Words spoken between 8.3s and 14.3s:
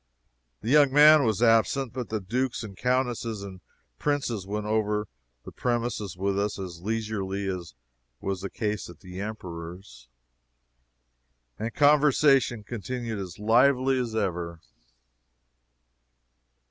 the case at the Emperor's, and conversation continued as lively as